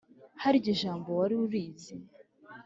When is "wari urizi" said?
1.19-1.95